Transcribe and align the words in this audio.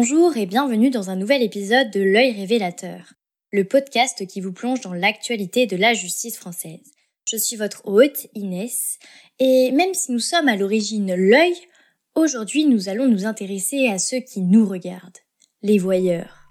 Bonjour 0.00 0.36
et 0.36 0.46
bienvenue 0.46 0.90
dans 0.90 1.10
un 1.10 1.16
nouvel 1.16 1.42
épisode 1.42 1.90
de 1.90 2.00
L'œil 2.00 2.30
révélateur, 2.30 3.14
le 3.50 3.64
podcast 3.64 4.28
qui 4.28 4.40
vous 4.40 4.52
plonge 4.52 4.80
dans 4.80 4.92
l'actualité 4.92 5.66
de 5.66 5.76
la 5.76 5.92
justice 5.92 6.38
française. 6.38 6.92
Je 7.28 7.36
suis 7.36 7.56
votre 7.56 7.82
hôte, 7.84 8.28
Inès, 8.36 9.00
et 9.40 9.72
même 9.72 9.94
si 9.94 10.12
nous 10.12 10.20
sommes 10.20 10.46
à 10.46 10.54
l'origine 10.54 11.16
l'œil, 11.16 11.56
aujourd'hui 12.14 12.64
nous 12.64 12.88
allons 12.88 13.08
nous 13.08 13.26
intéresser 13.26 13.88
à 13.88 13.98
ceux 13.98 14.20
qui 14.20 14.40
nous 14.40 14.68
regardent, 14.68 15.18
les 15.62 15.78
voyeurs. 15.78 16.44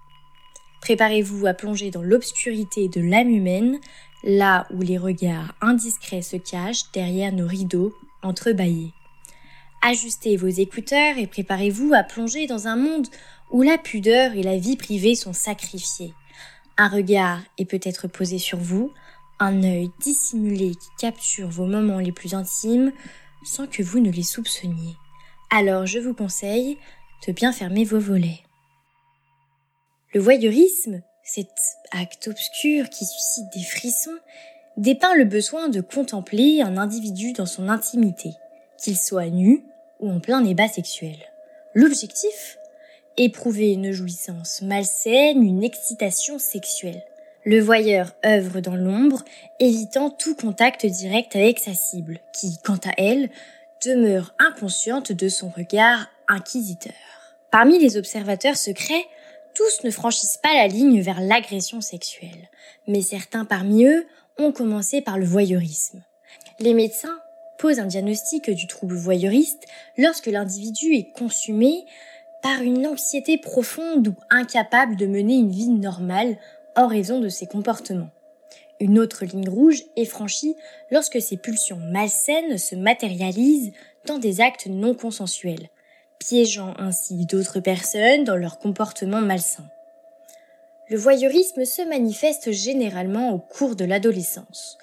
Préparez-vous 0.82 1.46
à 1.46 1.54
plonger 1.54 1.90
dans 1.90 2.02
l'obscurité 2.02 2.88
de 2.88 3.00
l'âme 3.00 3.30
humaine, 3.30 3.78
là 4.24 4.68
où 4.74 4.82
les 4.82 4.98
regards 4.98 5.54
indiscrets 5.62 6.20
se 6.20 6.36
cachent 6.36 6.92
derrière 6.92 7.32
nos 7.32 7.46
rideaux 7.46 7.94
entrebâillés. 8.22 8.92
Ajustez 9.80 10.36
vos 10.36 10.48
écouteurs 10.48 11.18
et 11.18 11.28
préparez-vous 11.28 11.94
à 11.94 12.02
plonger 12.02 12.48
dans 12.48 12.66
un 12.66 12.74
monde 12.74 13.06
où 13.50 13.62
la 13.62 13.78
pudeur 13.78 14.32
et 14.32 14.42
la 14.42 14.58
vie 14.58 14.76
privée 14.76 15.14
sont 15.14 15.32
sacrifiées. 15.32 16.14
Un 16.76 16.88
regard 16.88 17.40
est 17.58 17.64
peut-être 17.64 18.08
posé 18.08 18.38
sur 18.38 18.58
vous, 18.58 18.92
un 19.40 19.62
œil 19.62 19.90
dissimulé 20.00 20.70
qui 20.70 20.88
capture 20.98 21.48
vos 21.48 21.66
moments 21.66 22.00
les 22.00 22.12
plus 22.12 22.34
intimes 22.34 22.92
sans 23.44 23.66
que 23.66 23.82
vous 23.82 24.00
ne 24.00 24.10
les 24.10 24.22
soupçonniez. 24.22 24.96
Alors 25.50 25.86
je 25.86 25.98
vous 25.98 26.14
conseille 26.14 26.78
de 27.26 27.32
bien 27.32 27.52
fermer 27.52 27.84
vos 27.84 27.98
volets. 27.98 28.40
Le 30.14 30.20
voyeurisme, 30.20 31.02
cet 31.24 31.50
acte 31.90 32.28
obscur 32.28 32.88
qui 32.90 33.04
suscite 33.04 33.52
des 33.54 33.62
frissons, 33.62 34.18
dépeint 34.76 35.14
le 35.14 35.24
besoin 35.24 35.68
de 35.68 35.80
contempler 35.80 36.62
un 36.62 36.76
individu 36.76 37.32
dans 37.32 37.46
son 37.46 37.68
intimité 37.68 38.30
qu'il 38.78 38.96
soit 38.96 39.28
nu 39.28 39.64
ou 40.00 40.10
en 40.10 40.20
plein 40.20 40.40
débat 40.40 40.68
sexuel. 40.68 41.16
L'objectif 41.74 42.56
Éprouver 43.20 43.72
une 43.72 43.90
jouissance 43.90 44.62
malsaine, 44.62 45.42
une 45.42 45.64
excitation 45.64 46.38
sexuelle. 46.38 47.02
Le 47.44 47.58
voyeur 47.58 48.12
œuvre 48.24 48.60
dans 48.60 48.76
l'ombre, 48.76 49.24
évitant 49.58 50.08
tout 50.08 50.36
contact 50.36 50.86
direct 50.86 51.34
avec 51.34 51.58
sa 51.58 51.74
cible, 51.74 52.20
qui, 52.32 52.58
quant 52.64 52.78
à 52.86 52.92
elle, 52.96 53.28
demeure 53.84 54.34
inconsciente 54.38 55.10
de 55.10 55.28
son 55.28 55.48
regard 55.48 56.06
inquisiteur. 56.28 56.92
Parmi 57.50 57.80
les 57.80 57.96
observateurs 57.96 58.56
secrets, 58.56 59.04
tous 59.52 59.82
ne 59.82 59.90
franchissent 59.90 60.38
pas 60.40 60.54
la 60.54 60.68
ligne 60.68 61.00
vers 61.00 61.20
l'agression 61.20 61.80
sexuelle, 61.80 62.48
mais 62.86 63.02
certains 63.02 63.44
parmi 63.44 63.84
eux 63.84 64.06
ont 64.38 64.52
commencé 64.52 65.00
par 65.00 65.18
le 65.18 65.26
voyeurisme. 65.26 66.04
Les 66.60 66.72
médecins 66.72 67.18
pose 67.58 67.80
un 67.80 67.86
diagnostic 67.86 68.48
du 68.48 68.68
trouble 68.68 68.94
voyeuriste 68.94 69.64
lorsque 69.96 70.26
l'individu 70.26 70.94
est 70.94 71.10
consumé 71.10 71.84
par 72.42 72.62
une 72.62 72.86
anxiété 72.86 73.38
profonde 73.38 74.08
ou 74.08 74.14
incapable 74.30 74.96
de 74.96 75.06
mener 75.06 75.36
une 75.36 75.50
vie 75.50 75.68
normale 75.68 76.36
en 76.76 76.86
raison 76.86 77.20
de 77.20 77.28
ses 77.28 77.46
comportements. 77.46 78.10
Une 78.80 78.98
autre 78.98 79.24
ligne 79.24 79.48
rouge 79.48 79.82
est 79.96 80.04
franchie 80.04 80.54
lorsque 80.90 81.20
ces 81.20 81.36
pulsions 81.36 81.80
malsaines 81.90 82.58
se 82.58 82.76
matérialisent 82.76 83.72
dans 84.06 84.18
des 84.18 84.40
actes 84.40 84.66
non 84.66 84.94
consensuels, 84.94 85.68
piégeant 86.18 86.74
ainsi 86.78 87.26
d'autres 87.26 87.60
personnes 87.60 88.24
dans 88.24 88.36
leur 88.36 88.58
comportement 88.58 89.20
malsain. 89.20 89.66
Le 90.88 90.96
voyeurisme 90.96 91.64
se 91.64 91.82
manifeste 91.82 92.52
généralement 92.52 93.32
au 93.32 93.38
cours 93.38 93.76
de 93.76 93.84
l'adolescence, 93.84 94.78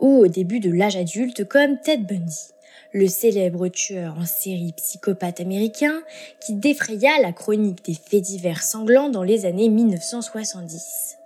ou 0.00 0.18
au 0.18 0.26
début 0.26 0.60
de 0.60 0.70
l'âge 0.70 0.96
adulte 0.96 1.46
comme 1.48 1.80
Ted 1.80 2.02
Bundy, 2.02 2.52
le 2.92 3.06
célèbre 3.06 3.68
tueur 3.68 4.16
en 4.18 4.24
série 4.24 4.72
psychopathe 4.72 5.40
américain 5.40 6.00
qui 6.40 6.54
défraya 6.54 7.20
la 7.20 7.32
chronique 7.32 7.84
des 7.84 7.94
faits 7.94 8.22
divers 8.22 8.62
sanglants 8.62 9.10
dans 9.10 9.22
les 9.22 9.44
années 9.44 9.68
1970. 9.68 11.18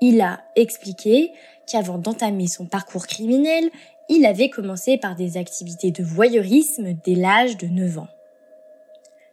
Il 0.00 0.20
a 0.20 0.40
expliqué 0.56 1.32
qu'avant 1.66 1.98
d'entamer 1.98 2.46
son 2.46 2.66
parcours 2.66 3.06
criminel, 3.06 3.70
il 4.08 4.24
avait 4.24 4.50
commencé 4.50 4.98
par 4.98 5.14
des 5.16 5.36
activités 5.36 5.90
de 5.90 6.02
voyeurisme 6.02 6.94
dès 7.04 7.14
l'âge 7.14 7.56
de 7.56 7.66
9 7.66 7.98
ans. 7.98 8.08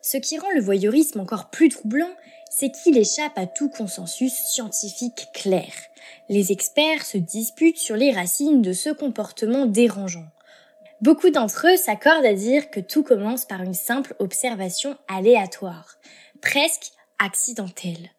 Ce 0.01 0.17
qui 0.17 0.37
rend 0.37 0.51
le 0.55 0.61
voyeurisme 0.61 1.19
encore 1.19 1.49
plus 1.49 1.69
troublant, 1.69 2.11
c'est 2.49 2.71
qu'il 2.71 2.97
échappe 2.97 3.37
à 3.37 3.45
tout 3.45 3.69
consensus 3.69 4.33
scientifique 4.33 5.27
clair. 5.33 5.71
Les 6.29 6.51
experts 6.51 7.05
se 7.05 7.17
disputent 7.17 7.77
sur 7.77 7.95
les 7.95 8.11
racines 8.11 8.61
de 8.61 8.73
ce 8.73 8.89
comportement 8.89 9.65
dérangeant. 9.65 10.25
Beaucoup 11.01 11.29
d'entre 11.29 11.67
eux 11.67 11.77
s'accordent 11.77 12.25
à 12.25 12.33
dire 12.33 12.71
que 12.71 12.79
tout 12.79 13.03
commence 13.03 13.45
par 13.45 13.61
une 13.61 13.75
simple 13.75 14.15
observation 14.17 14.97
aléatoire, 15.07 15.97
presque 16.41 16.91
accidentelle. 17.19 18.09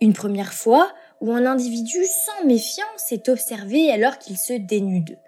Une 0.00 0.14
première 0.14 0.54
fois 0.54 0.90
où 1.20 1.32
un 1.32 1.44
individu 1.44 2.04
sans 2.04 2.46
méfiance 2.46 3.12
est 3.12 3.28
observé 3.28 3.90
alors 3.90 4.18
qu'il 4.18 4.38
se 4.38 4.54
dénude, 4.54 5.18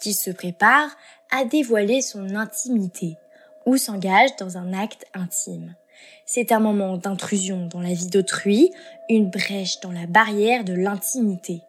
qu'il 0.00 0.14
se 0.14 0.30
prépare 0.30 0.90
à 1.30 1.44
dévoiler 1.44 2.00
son 2.00 2.34
intimité 2.34 3.18
ou 3.66 3.76
s'engage 3.76 4.34
dans 4.38 4.56
un 4.56 4.72
acte 4.72 5.04
intime. 5.12 5.74
C'est 6.24 6.52
un 6.52 6.60
moment 6.60 6.96
d'intrusion 6.96 7.66
dans 7.66 7.80
la 7.80 7.92
vie 7.92 8.08
d'autrui, 8.08 8.70
une 9.10 9.28
brèche 9.28 9.80
dans 9.80 9.92
la 9.92 10.06
barrière 10.06 10.64
de 10.64 10.72
l'intimité. 10.72 11.62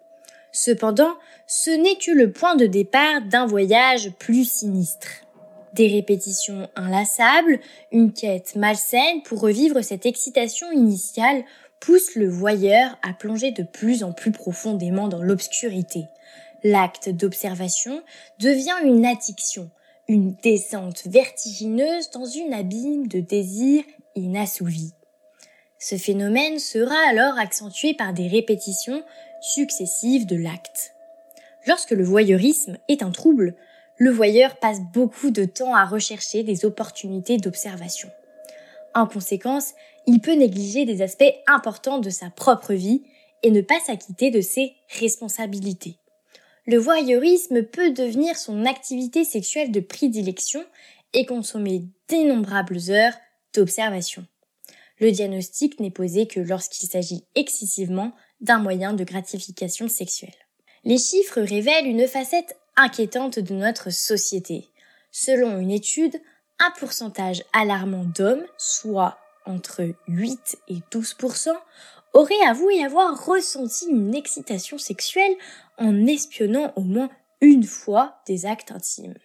Cependant, 0.52 1.16
ce 1.48 1.70
n'est 1.70 1.98
que 1.98 2.12
le 2.12 2.32
point 2.32 2.56
de 2.56 2.66
départ 2.66 3.22
d'un 3.22 3.46
voyage 3.46 4.12
plus 4.18 4.50
sinistre. 4.50 5.08
Des 5.74 5.88
répétitions 5.88 6.68
inlassables, 6.76 7.60
une 7.92 8.12
quête 8.12 8.56
malsaine 8.56 9.22
pour 9.24 9.42
revivre 9.42 9.84
cette 9.84 10.06
excitation 10.06 10.72
initiale 10.72 11.44
pousse 11.80 12.16
le 12.16 12.28
voyeur 12.28 12.98
à 13.08 13.14
plonger 13.14 13.52
de 13.52 13.64
plus 13.64 14.04
en 14.04 14.12
plus 14.12 14.32
profondément 14.32 15.08
dans 15.08 15.22
l'obscurité. 15.22 16.06
L'acte 16.64 17.10
d'observation 17.10 18.02
devient 18.40 18.76
une 18.84 19.06
addiction, 19.06 19.70
une 20.08 20.36
descente 20.44 21.04
vertigineuse 21.06 22.10
dans 22.10 22.26
une 22.26 22.54
abîme 22.54 23.08
de 23.08 23.20
désirs 23.20 23.84
inassouvis. 24.16 24.94
Ce 25.78 25.96
phénomène 25.96 26.60
sera 26.60 26.98
alors 27.08 27.38
accentué 27.38 27.94
par 27.94 28.12
des 28.12 28.28
répétitions 28.28 29.02
successives 29.42 30.26
de 30.26 30.36
l'acte. 30.36 30.94
Lorsque 31.68 31.92
le 31.92 32.04
voyeurisme 32.04 32.78
est 32.88 33.04
un 33.04 33.12
trouble, 33.12 33.56
le 33.98 34.12
voyeur 34.12 34.58
passe 34.58 34.80
beaucoup 34.94 35.30
de 35.30 35.46
temps 35.46 35.76
à 35.76 35.86
rechercher 35.86 36.44
des 36.44 36.66
opportunités 36.66 37.38
d'observation. 37.38 38.10
En 38.96 39.06
conséquence, 39.06 39.74
il 40.08 40.22
peut 40.22 40.34
négliger 40.34 40.86
des 40.86 41.02
aspects 41.02 41.34
importants 41.48 42.00
de 42.00 42.10
sa 42.10 42.30
propre 42.30 42.74
vie 42.74 43.04
et 43.44 43.52
ne 43.52 43.62
pas 43.62 43.80
s'acquitter 43.80 44.32
de 44.32 44.42
ses 44.42 44.74
responsabilités. 45.00 45.98
Le 46.66 46.78
voyeurisme 46.78 47.64
peut 47.64 47.92
devenir 47.92 48.38
son 48.38 48.66
activité 48.66 49.24
sexuelle 49.24 49.72
de 49.72 49.80
prédilection 49.80 50.64
et 51.14 51.26
consommer 51.26 51.84
d'innombrables 52.08 52.80
heures 52.90 53.18
d'observation. 53.54 54.26
Le 55.00 55.12
diagnostic 55.12 55.80
n'est 55.80 55.92
posé 55.92 56.28
que 56.28 56.40
lorsqu'il 56.40 56.90
s'agit 56.90 57.24
excessivement 57.36 58.14
d'un 58.42 58.60
moyen 58.60 58.94
de 58.94 59.04
gratification 59.04 59.88
sexuelle. 59.88 60.34
Les 60.84 60.98
chiffres 60.98 61.42
révèlent 61.42 61.88
une 61.88 62.08
facette 62.08 62.58
inquiétante 62.76 63.40
de 63.40 63.54
notre 63.54 63.90
société. 63.90 64.70
Selon 65.12 65.60
une 65.60 65.72
étude, 65.72 66.20
un 66.60 66.72
pourcentage 66.80 67.44
alarmant 67.54 68.06
d'hommes, 68.06 68.46
soit 68.58 69.18
entre 69.46 69.94
8 70.08 70.58
et 70.68 70.78
12% 70.92 71.50
aurait 72.14 72.46
avoué 72.48 72.84
avoir 72.84 73.26
ressenti 73.26 73.88
une 73.90 74.16
excitation 74.16 74.78
sexuelle 74.78 75.36
en 75.78 76.08
espionnant 76.08 76.74
au 76.76 76.82
moins 76.82 77.10
une 77.42 77.64
fois 77.64 78.22
des 78.28 78.46
actes 78.46 78.72
intimes. 78.72 79.16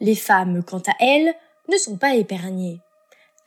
Les 0.00 0.14
femmes, 0.14 0.62
quant 0.64 0.82
à 0.86 0.94
elles, 1.00 1.34
ne 1.68 1.76
sont 1.76 1.96
pas 1.96 2.14
épargnées 2.14 2.80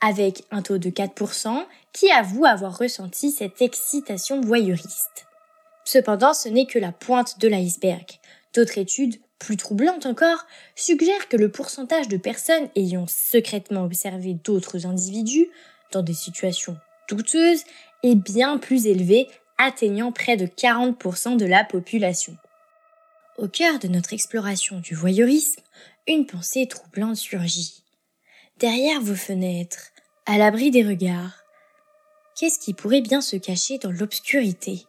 avec 0.02 0.42
un 0.50 0.60
taux 0.60 0.78
de 0.78 0.90
4% 0.90 1.64
qui 1.92 2.10
avoue 2.10 2.44
avoir 2.44 2.76
ressenti 2.76 3.30
cette 3.30 3.62
excitation 3.62 4.40
voyeuriste. 4.40 5.26
Cependant, 5.84 6.34
ce 6.34 6.48
n'est 6.48 6.66
que 6.66 6.78
la 6.78 6.92
pointe 6.92 7.38
de 7.38 7.48
l'iceberg. 7.48 8.06
D'autres 8.54 8.78
études, 8.78 9.16
plus 9.38 9.56
troublantes 9.56 10.06
encore, 10.06 10.44
suggèrent 10.74 11.28
que 11.28 11.36
le 11.36 11.50
pourcentage 11.50 12.08
de 12.08 12.16
personnes 12.16 12.68
ayant 12.76 13.06
secrètement 13.06 13.84
observé 13.84 14.34
d'autres 14.34 14.86
individus 14.86 15.48
dans 15.92 16.02
des 16.02 16.14
situations 16.14 16.76
douteuses 17.08 17.64
est 18.02 18.14
bien 18.14 18.58
plus 18.58 18.86
élevé, 18.86 19.28
atteignant 19.58 20.12
près 20.12 20.36
de 20.36 20.46
40% 20.46 21.36
de 21.36 21.46
la 21.46 21.64
population. 21.64 22.36
Au 23.38 23.48
cœur 23.48 23.78
de 23.78 23.88
notre 23.88 24.12
exploration 24.12 24.80
du 24.80 24.94
voyeurisme, 24.94 25.62
une 26.06 26.26
pensée 26.26 26.66
troublante 26.66 27.16
surgit. 27.16 27.82
Derrière 28.58 29.00
vos 29.00 29.14
fenêtres, 29.14 29.91
à 30.24 30.38
l'abri 30.38 30.70
des 30.70 30.86
regards. 30.86 31.42
Qu'est-ce 32.36 32.60
qui 32.60 32.74
pourrait 32.74 33.00
bien 33.00 33.20
se 33.20 33.36
cacher 33.36 33.78
dans 33.78 33.90
l'obscurité? 33.90 34.86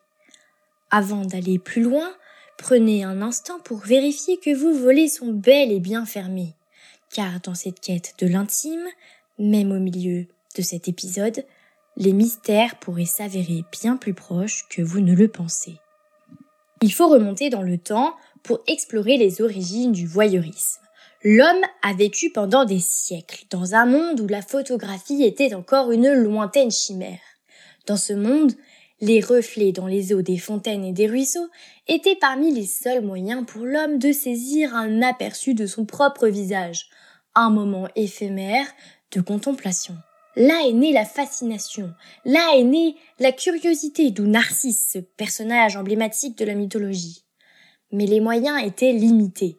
Avant 0.91 1.25
d'aller 1.25 1.57
plus 1.57 1.81
loin, 1.81 2.13
prenez 2.57 3.03
un 3.03 3.21
instant 3.21 3.59
pour 3.59 3.79
vérifier 3.79 4.37
que 4.37 4.55
vos 4.55 4.73
volets 4.73 5.07
sont 5.07 5.33
bel 5.33 5.71
et 5.71 5.79
bien 5.79 6.05
fermés, 6.05 6.55
car 7.11 7.39
dans 7.39 7.55
cette 7.55 7.79
quête 7.79 8.13
de 8.19 8.27
l'intime, 8.27 8.85
même 9.39 9.71
au 9.71 9.79
milieu 9.79 10.27
de 10.55 10.61
cet 10.61 10.87
épisode, 10.87 11.43
les 11.97 12.13
mystères 12.13 12.77
pourraient 12.79 13.05
s'avérer 13.05 13.63
bien 13.71 13.97
plus 13.97 14.13
proches 14.13 14.67
que 14.69 14.83
vous 14.83 14.99
ne 14.99 15.15
le 15.15 15.27
pensez. 15.27 15.77
Il 16.81 16.93
faut 16.93 17.07
remonter 17.07 17.49
dans 17.49 17.63
le 17.63 17.79
temps 17.79 18.15
pour 18.43 18.59
explorer 18.67 19.17
les 19.17 19.41
origines 19.41 19.93
du 19.93 20.05
voyeurisme. 20.05 20.82
L'homme 21.25 21.61
a 21.81 21.93
vécu 21.93 22.31
pendant 22.31 22.65
des 22.65 22.81
siècles 22.81 23.45
dans 23.49 23.75
un 23.75 23.85
monde 23.85 24.19
où 24.19 24.27
la 24.27 24.41
photographie 24.41 25.23
était 25.23 25.53
encore 25.53 25.93
une 25.93 26.11
lointaine 26.11 26.69
chimère. 26.69 27.21
Dans 27.87 27.95
ce 27.95 28.11
monde, 28.11 28.51
les 28.99 29.21
reflets 29.21 29.71
dans 29.71 29.87
les 29.87 30.13
eaux 30.13 30.21
des 30.21 30.37
fontaines 30.37 30.83
et 30.83 30.91
des 30.91 31.07
ruisseaux 31.07 31.47
étaient 31.87 32.17
parmi 32.17 32.53
les 32.53 32.65
seuls 32.65 33.05
moyens 33.05 33.45
pour 33.45 33.65
l'homme 33.65 33.99
de 33.99 34.11
saisir 34.11 34.75
un 34.75 35.01
aperçu 35.01 35.53
de 35.53 35.65
son 35.65 35.85
propre 35.85 36.27
visage, 36.27 36.89
un 37.35 37.49
moment 37.49 37.87
éphémère 37.95 38.67
de 39.13 39.21
contemplation. 39.21 39.95
Là 40.35 40.67
est 40.67 40.73
née 40.73 40.91
la 40.91 41.05
fascination, 41.05 41.93
là 42.25 42.57
est 42.57 42.63
née 42.63 42.97
la 43.19 43.31
curiosité, 43.31 44.11
d'où 44.11 44.25
Narcisse, 44.25 44.89
ce 44.91 44.99
personnage 44.99 45.77
emblématique 45.77 46.37
de 46.37 46.43
la 46.43 46.55
mythologie. 46.55 47.23
Mais 47.91 48.07
les 48.07 48.19
moyens 48.19 48.61
étaient 48.65 48.91
limités, 48.91 49.57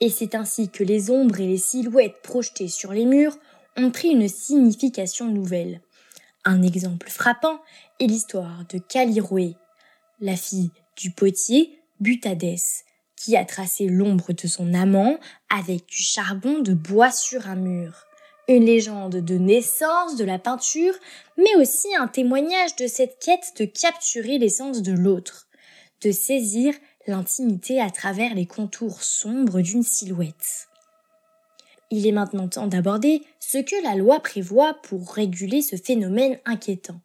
et 0.00 0.10
c'est 0.10 0.34
ainsi 0.34 0.68
que 0.68 0.84
les 0.84 1.10
ombres 1.10 1.40
et 1.40 1.46
les 1.46 1.58
silhouettes 1.58 2.20
projetées 2.22 2.68
sur 2.68 2.92
les 2.92 3.04
murs 3.04 3.36
ont 3.76 3.90
pris 3.90 4.08
une 4.08 4.28
signification 4.28 5.26
nouvelle. 5.26 5.80
Un 6.44 6.62
exemple 6.62 7.10
frappant 7.10 7.60
est 8.00 8.06
l'histoire 8.06 8.64
de 8.68 8.78
Caliroé, 8.78 9.54
la 10.20 10.36
fille 10.36 10.70
du 10.96 11.10
potier 11.10 11.78
Butadès, 12.00 12.84
qui 13.16 13.36
a 13.36 13.44
tracé 13.44 13.86
l'ombre 13.86 14.32
de 14.32 14.46
son 14.46 14.74
amant 14.74 15.18
avec 15.50 15.86
du 15.86 16.02
charbon 16.02 16.60
de 16.60 16.74
bois 16.74 17.10
sur 17.10 17.48
un 17.48 17.56
mur 17.56 18.06
une 18.48 18.64
légende 18.64 19.16
de 19.16 19.38
naissance 19.38 20.16
de 20.16 20.24
la 20.24 20.38
peinture, 20.38 20.94
mais 21.36 21.54
aussi 21.56 21.94
un 21.96 22.06
témoignage 22.06 22.76
de 22.76 22.86
cette 22.86 23.18
quête 23.18 23.54
de 23.58 23.64
capturer 23.64 24.38
l'essence 24.38 24.82
de 24.82 24.92
l'autre, 24.92 25.48
de 26.02 26.12
saisir 26.12 26.74
l'intimité 27.06 27.80
à 27.80 27.90
travers 27.90 28.34
les 28.34 28.46
contours 28.46 29.02
sombres 29.02 29.60
d'une 29.60 29.82
silhouette. 29.82 30.68
Il 31.90 32.06
est 32.06 32.12
maintenant 32.12 32.48
temps 32.48 32.66
d'aborder 32.66 33.22
ce 33.38 33.58
que 33.58 33.80
la 33.84 33.94
loi 33.94 34.20
prévoit 34.20 34.74
pour 34.82 35.12
réguler 35.12 35.62
ce 35.62 35.76
phénomène 35.76 36.38
inquiétant. 36.44 37.00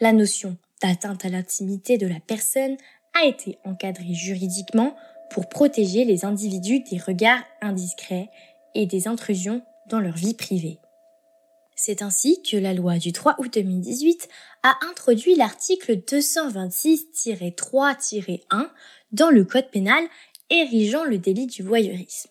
La 0.00 0.12
notion 0.12 0.56
d'atteinte 0.82 1.24
à 1.24 1.30
l'intimité 1.30 1.98
de 1.98 2.06
la 2.06 2.20
personne 2.20 2.76
a 3.20 3.26
été 3.26 3.58
encadrée 3.64 4.14
juridiquement 4.14 4.94
pour 5.30 5.48
protéger 5.48 6.04
les 6.04 6.24
individus 6.24 6.80
des 6.80 6.98
regards 6.98 7.42
indiscrets 7.60 8.30
et 8.74 8.86
des 8.86 9.08
intrusions 9.08 9.62
dans 9.88 10.00
leur 10.00 10.14
vie 10.14 10.34
privée. 10.34 10.78
C'est 11.80 12.02
ainsi 12.02 12.42
que 12.42 12.56
la 12.56 12.74
loi 12.74 12.98
du 12.98 13.12
3 13.12 13.36
août 13.38 13.54
2018 13.54 14.28
a 14.64 14.76
introduit 14.90 15.36
l'article 15.36 15.98
226-3-1 15.98 18.68
dans 19.12 19.30
le 19.30 19.44
code 19.44 19.70
pénal 19.70 20.04
érigeant 20.50 21.04
le 21.04 21.18
délit 21.18 21.46
du 21.46 21.62
voyeurisme. 21.62 22.30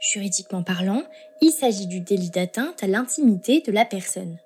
Juridiquement 0.00 0.62
parlant, 0.62 1.02
il 1.40 1.50
s'agit 1.50 1.86
du 1.86 2.00
délit 2.00 2.30
d'atteinte 2.30 2.82
à 2.82 2.86
l'intimité 2.86 3.60
de 3.60 3.72
la 3.72 3.84
personne. 3.84 4.38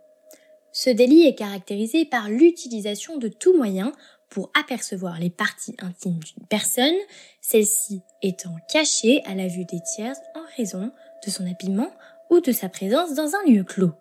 Ce 0.72 0.88
délit 0.88 1.26
est 1.26 1.34
caractérisé 1.34 2.06
par 2.06 2.30
l'utilisation 2.30 3.18
de 3.18 3.28
tout 3.28 3.54
moyen 3.56 3.92
pour 4.30 4.50
apercevoir 4.58 5.18
les 5.20 5.28
parties 5.28 5.76
intimes 5.78 6.18
d'une 6.18 6.46
personne, 6.46 6.96
celle-ci 7.42 8.00
étant 8.22 8.56
cachée 8.72 9.22
à 9.26 9.34
la 9.34 9.46
vue 9.46 9.66
des 9.66 9.80
tiers 9.94 10.16
en 10.34 10.56
raison 10.56 10.90
de 11.24 11.30
son 11.30 11.46
habillement 11.46 11.90
ou 12.30 12.40
de 12.40 12.52
sa 12.52 12.70
présence 12.70 13.14
dans 13.14 13.34
un 13.34 13.50
lieu 13.50 13.62
clos. 13.62 13.92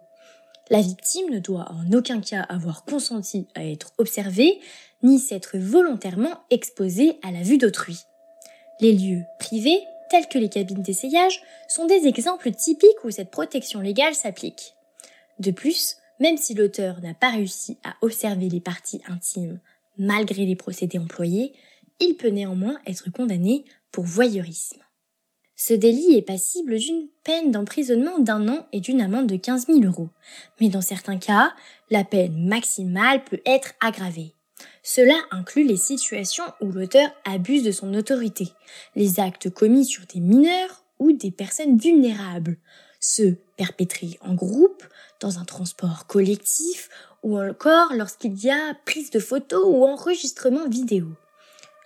La 0.72 0.80
victime 0.80 1.30
ne 1.30 1.40
doit 1.40 1.70
en 1.70 1.92
aucun 1.92 2.22
cas 2.22 2.44
avoir 2.44 2.86
consenti 2.86 3.46
à 3.56 3.66
être 3.66 3.92
observée, 3.98 4.58
ni 5.04 5.20
s'être 5.20 5.58
volontairement 5.58 6.40
exposée 6.50 7.20
à 7.24 7.32
la 7.32 7.42
vue 7.42 7.58
d'autrui. 7.58 8.00
Les 8.80 8.94
lieux 8.94 9.24
privés, 9.38 9.84
tels 10.10 10.30
que 10.30 10.38
les 10.38 10.48
cabines 10.48 10.82
d'essayage, 10.82 11.44
sont 11.68 11.88
des 11.88 12.08
exemples 12.08 12.52
typiques 12.52 13.04
où 13.04 13.12
cette 13.12 13.32
protection 13.32 13.82
légale 13.82 14.16
s'applique. 14.16 14.74
De 15.40 15.52
plus, 15.52 15.98
même 16.22 16.38
si 16.38 16.54
l'auteur 16.54 17.02
n'a 17.02 17.14
pas 17.16 17.32
réussi 17.32 17.78
à 17.84 17.96
observer 18.00 18.48
les 18.48 18.62
parties 18.62 19.02
intimes 19.10 19.60
malgré 19.98 20.46
les 20.46 20.56
procédés 20.56 21.00
employés, 21.00 21.52
il 22.00 22.16
peut 22.16 22.30
néanmoins 22.30 22.80
être 22.88 23.12
condamné 23.12 23.66
pour 23.92 24.06
voyeurisme. 24.06 24.80
Ce 25.64 25.76
délit 25.76 26.16
est 26.16 26.24
passible 26.24 26.76
d'une 26.80 27.08
peine 27.24 27.52
d'emprisonnement 27.52 28.18
d'un 28.18 28.48
an 28.48 28.66
et 28.74 28.80
d'une 28.80 29.00
amende 29.00 29.28
de 29.28 29.36
15 29.36 29.68
000 29.68 29.82
euros. 29.82 30.10
Mais 30.60 30.70
dans 30.70 30.82
certains 30.82 31.20
cas, 31.20 31.54
la 31.92 32.04
peine 32.04 32.48
maximale 32.48 33.24
peut 33.24 33.42
être 33.46 33.74
aggravée. 33.80 34.34
Cela 34.82 35.14
inclut 35.30 35.64
les 35.64 35.78
situations 35.78 36.46
où 36.62 36.72
l'auteur 36.72 37.12
abuse 37.26 37.62
de 37.62 37.70
son 37.70 37.94
autorité, 37.94 38.48
les 38.96 39.20
actes 39.20 39.52
commis 39.52 39.86
sur 39.86 40.04
des 40.12 40.20
mineurs 40.20 40.84
ou 40.98 41.12
des 41.12 41.30
personnes 41.30 41.78
vulnérables, 41.78 42.58
ceux 43.00 43.38
perpétrés 43.56 44.18
en 44.22 44.34
groupe, 44.34 44.84
dans 45.20 45.38
un 45.38 45.46
transport 45.46 46.08
collectif, 46.08 46.90
ou 47.22 47.40
encore 47.40 47.94
lorsqu'il 47.94 48.36
y 48.44 48.50
a 48.50 48.74
prise 48.84 49.12
de 49.12 49.20
photos 49.20 49.64
ou 49.68 49.86
enregistrement 49.86 50.68
vidéo. 50.68 51.10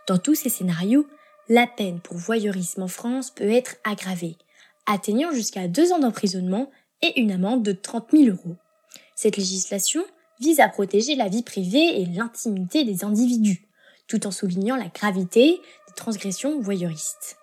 Dans 0.07 0.17
tous 0.17 0.35
ces 0.35 0.49
scénarios, 0.49 1.07
la 1.49 1.67
peine 1.67 1.99
pour 1.99 2.17
voyeurisme 2.17 2.83
en 2.83 2.87
France 2.87 3.31
peut 3.31 3.49
être 3.49 3.75
aggravée, 3.83 4.35
atteignant 4.85 5.31
jusqu'à 5.31 5.67
deux 5.67 5.91
ans 5.91 5.99
d'emprisonnement 5.99 6.71
et 7.01 7.19
une 7.19 7.31
amende 7.31 7.63
de 7.63 7.71
30 7.71 8.11
000 8.11 8.23
euros. 8.35 8.55
Cette 9.15 9.37
législation 9.37 10.03
vise 10.39 10.59
à 10.59 10.69
protéger 10.69 11.15
la 11.15 11.29
vie 11.29 11.43
privée 11.43 12.01
et 12.01 12.05
l'intimité 12.05 12.83
des 12.83 13.03
individus, 13.03 13.67
tout 14.07 14.27
en 14.27 14.31
soulignant 14.31 14.75
la 14.75 14.87
gravité 14.87 15.59
des 15.87 15.93
transgressions 15.95 16.59
voyeuristes. 16.59 17.37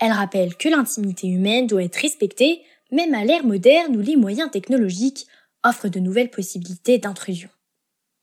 Elle 0.00 0.12
rappelle 0.12 0.56
que 0.56 0.68
l'intimité 0.68 1.28
humaine 1.28 1.66
doit 1.66 1.84
être 1.84 1.96
respectée, 1.96 2.62
même 2.90 3.14
à 3.14 3.24
l'ère 3.24 3.44
moderne 3.44 3.96
où 3.96 4.00
les 4.00 4.16
moyens 4.16 4.50
technologiques 4.50 5.26
offrent 5.64 5.88
de 5.88 6.00
nouvelles 6.00 6.30
possibilités 6.30 6.98
d'intrusion. 6.98 7.48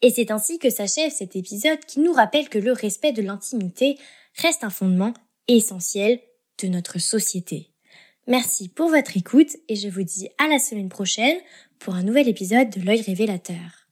Et 0.01 0.11
c'est 0.11 0.31
ainsi 0.31 0.59
que 0.59 0.69
s'achève 0.69 1.11
cet 1.11 1.35
épisode 1.35 1.79
qui 1.85 1.99
nous 1.99 2.13
rappelle 2.13 2.49
que 2.49 2.59
le 2.59 2.71
respect 2.71 3.11
de 3.11 3.21
l'intimité 3.21 3.97
reste 4.41 4.63
un 4.63 4.69
fondement 4.69 5.13
essentiel 5.47 6.19
de 6.61 6.67
notre 6.67 6.99
société. 6.99 7.71
Merci 8.27 8.69
pour 8.69 8.89
votre 8.89 9.17
écoute 9.17 9.55
et 9.67 9.75
je 9.75 9.89
vous 9.89 10.03
dis 10.03 10.29
à 10.37 10.47
la 10.47 10.59
semaine 10.59 10.89
prochaine 10.89 11.37
pour 11.79 11.95
un 11.95 12.03
nouvel 12.03 12.27
épisode 12.27 12.69
de 12.69 12.81
l'œil 12.81 13.01
révélateur. 13.01 13.88